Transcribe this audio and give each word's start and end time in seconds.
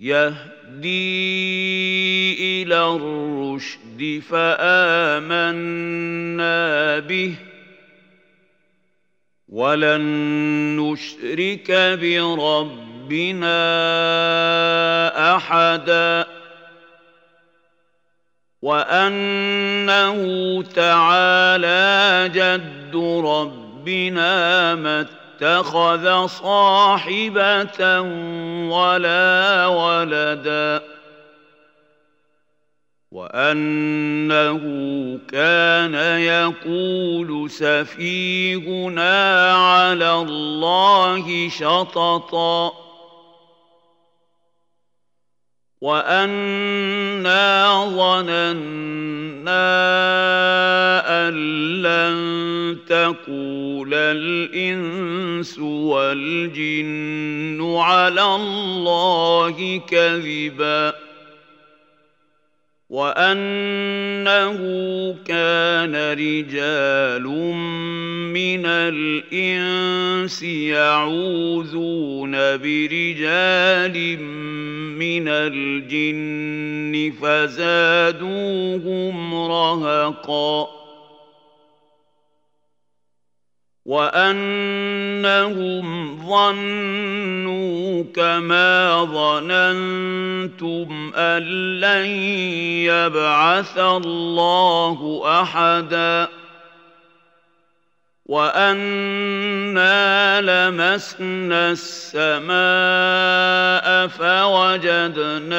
يهدي 0.00 1.02
إلى 2.62 2.96
الرشد 2.96 4.22
فآمنا 4.30 5.78
به 6.98 7.34
ولن 9.48 10.00
نشرك 10.76 11.70
بربنا 12.00 13.58
أحدا 15.36 16.26
وأنه 18.62 20.18
تعالى 20.62 22.30
جد 22.34 22.96
ربنا 23.24 24.74
ما 24.74 25.17
اتخذ 25.38 26.26
صاحبة 26.26 28.00
ولا 28.70 29.66
ولدا 29.66 30.82
وأنه 33.12 34.60
كان 35.32 35.94
يقول 36.20 37.50
سفيهنا 37.50 39.52
على 39.52 40.12
الله 40.12 41.48
شططا 41.48 42.72
وأنا 45.80 47.84
ظننا 47.84 49.48
تقول 52.88 53.94
الإنس 53.94 55.58
والجن 55.58 56.96
على 57.76 58.22
الله 58.22 59.80
كذبا 59.88 60.94
وأنه 62.90 64.58
كان 65.26 65.94
رجال 66.12 67.22
من 68.32 68.66
الإنس 68.66 70.42
يعوذون 70.42 72.32
برجال 72.32 74.20
من 74.98 75.28
الجن 75.28 77.12
فزادوهم 77.22 78.94
رهقا 79.34 80.77
وانهم 83.88 85.86
ظنوا 86.28 88.04
كما 88.16 89.04
ظننتم 89.04 91.12
ان 91.16 91.42
لن 91.80 92.06
يبعث 92.84 93.78
الله 93.78 95.22
احدا 95.42 96.28
وانا 98.26 100.40
لمسنا 100.40 101.70
السماء 101.70 102.58
فوجدناها 104.08 105.56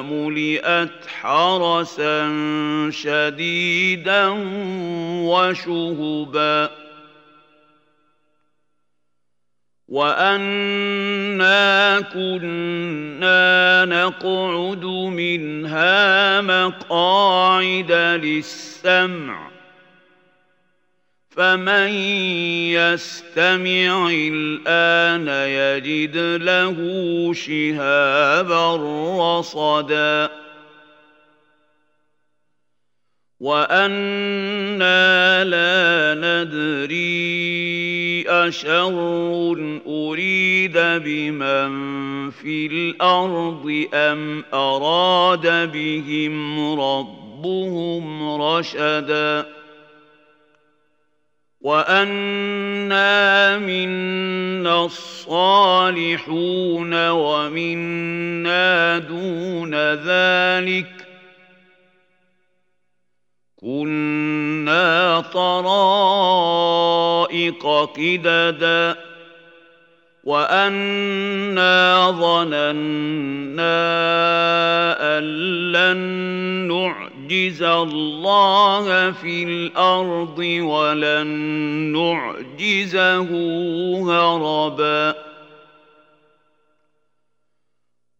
ملئت 0.00 1.06
حرسا 1.20 2.28
شديدا 2.90 4.28
وشهبا 5.28 6.81
وانا 9.92 12.00
كنا 12.00 13.84
نقعد 13.84 14.84
منها 15.12 16.40
مقاعد 16.40 17.92
للسمع 17.92 19.50
فمن 21.30 21.88
يستمع 22.72 24.08
الان 24.10 25.28
يجد 25.28 26.16
له 26.42 26.76
شهابا 27.34 28.76
رصدا 29.20 30.30
وأنا 33.40 35.44
لا 35.44 36.14
ندري 36.14 38.01
أشر 38.28 39.80
أريد 39.86 40.78
بمن 40.78 42.30
في 42.30 42.66
الأرض 42.66 43.86
أم 43.94 44.44
أراد 44.54 45.72
بهم 45.72 46.80
ربهم 46.80 48.32
رشدا 48.42 49.46
وأنا 51.60 53.58
منا 53.58 54.84
الصالحون 54.84 55.88
ومنا 57.10 58.98
دون 58.98 59.74
ذلك 59.94 61.06
كنا 63.56 65.20
طرائق 65.20 66.61
قددا 67.50 68.96
وأنا 70.24 72.10
ظننا 72.10 73.72
أن 75.18 75.22
لن 75.72 75.98
نعجز 76.68 77.62
الله 77.62 79.10
في 79.10 79.42
الأرض 79.44 80.38
ولن 80.62 81.26
نعجزه 81.92 83.28
هربا 84.02 85.31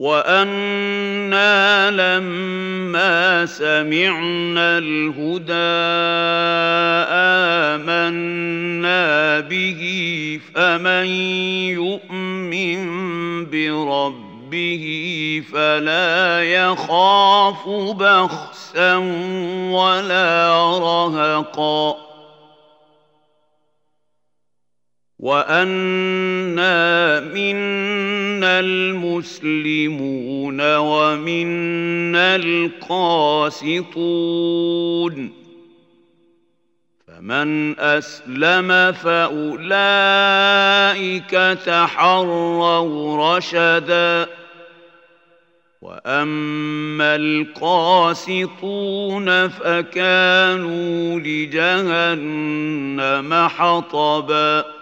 وأنا 0.03 1.91
لما 1.91 3.47
سمعنا 3.47 4.79
الهدى 4.79 5.53
امنا 7.79 9.41
به 9.41 9.81
فمن 10.55 11.07
يؤمن 11.79 12.83
بربه 13.51 14.85
فلا 15.53 16.43
يخاف 16.43 17.69
بخسا 17.69 18.97
ولا 19.71 20.49
رهقا 20.79 22.12
وانا 25.23 27.21
منا 27.21 28.61
المسلمون 28.61 29.97
ومنا 30.77 32.37
القاسطون 32.37 33.73
فمن 37.07 37.79
اسلم 37.79 38.93
فاولئك 38.93 39.71
تحروا 41.67 43.37
رشدا 43.37 44.27
واما 45.83 47.17
القاسطون 47.17 48.69
فكانوا 49.49 51.21
لجهنم 51.21 52.69
حطبا 53.49 54.82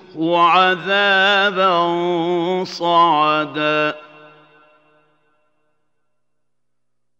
عذابا 0.19 1.73
صعدا. 2.63 3.95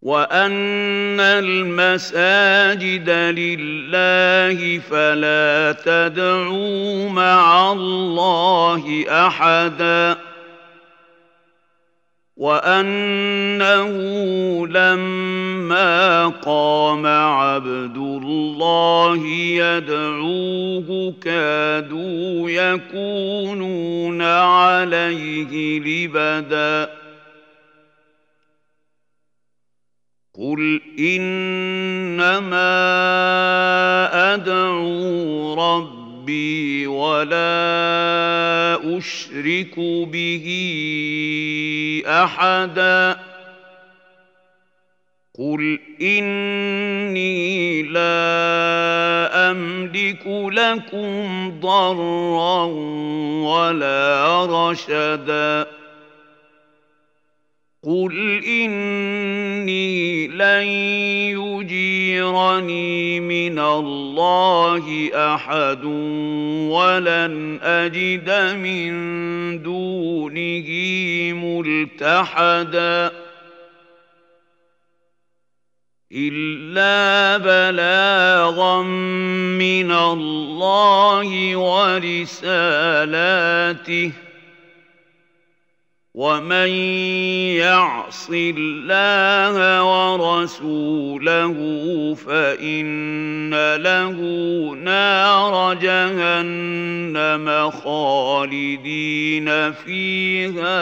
وأن 0.01 1.19
المساجد 1.19 3.09
لله 3.09 4.79
فلا 4.79 5.75
تدعوا 5.85 7.09
مع 7.09 7.71
الله 7.71 9.05
أحدا. 9.27 10.30
وأنه 12.41 13.93
لما 14.67 16.27
قام 16.27 17.05
عبد 17.05 17.97
الله 17.97 19.27
يدعوه 19.61 21.13
كادوا 21.21 22.49
يكونون 22.49 24.21
عليه 24.21 25.79
لبدا. 25.79 26.89
قل 30.33 30.81
إنما 30.99 32.33
أدعو 34.33 35.53
ربي 35.53 36.00
ولا 36.87 37.47
اشرك 38.97 39.79
به 39.79 40.45
احدا 42.05 43.19
قل 45.39 45.79
اني 46.01 47.83
لا 47.83 49.51
املك 49.51 50.27
لكم 50.27 51.59
ضرا 51.59 52.63
ولا 53.45 54.45
رشدا 54.45 55.65
قل 57.83 58.43
اني 58.45 60.27
لن 60.27 60.67
يجيرني 62.11 63.19
من 63.19 63.59
الله 63.59 65.09
احد 65.13 65.83
ولن 66.73 67.59
اجد 67.61 68.29
من 68.55 68.91
دونه 69.63 70.67
ملتحدا 71.33 73.11
الا 76.11 77.37
بلاغا 77.37 78.81
من 79.57 79.91
الله 79.91 81.57
ورسالاته 81.57 82.91
ومن 86.13 86.69
يعص 87.55 88.29
الله 88.33 89.83
ورسوله 89.83 91.55
فان 92.15 93.75
له 93.75 94.11
نار 94.75 95.73
جهنم 95.73 97.71
خالدين 97.71 99.47
فيها 99.71 100.81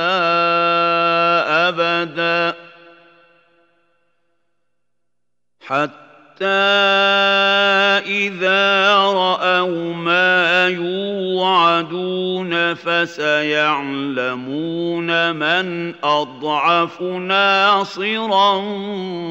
ابدا 1.69 2.55
حتى 5.61 6.08
إذا 8.06 8.95
رأوا 8.95 9.94
ما 9.94 10.68
يوعدون 10.68 12.74
فسيعلمون 12.74 14.30
من 15.36 15.94
أضعف 16.03 17.01
ناصرا 17.01 18.56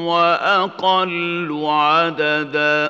وأقل 0.05 1.61
عددا 1.65 2.89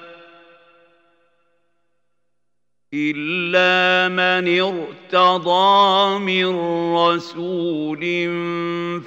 إلا 2.93 4.09
من 4.11 4.59
ارتضى 4.59 6.19
من 6.19 6.45
رسول 6.95 7.99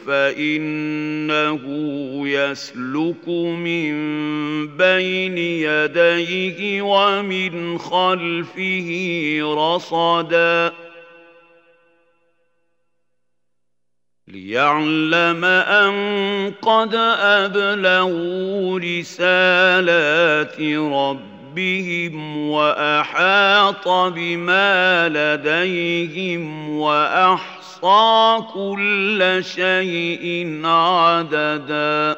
فإنه 0.06 1.62
يسلك 2.28 3.28
من 3.28 3.92
بين 4.76 5.38
يديه 5.38 6.82
ومن 6.82 7.78
خلفه 7.78 8.90
رصدا 9.42 10.72
ليعلم 14.28 15.44
أن 15.44 15.94
قد 16.62 16.94
أبلغوا 17.20 18.78
رسالات 18.78 20.60
ربهم 20.60 21.33
ربهم 21.54 22.48
واحاط 22.50 23.88
بما 23.88 25.08
لديهم 25.08 26.68
واحصى 26.70 28.42
كل 28.54 29.40
شيء 29.40 30.60
عددا 30.64 32.16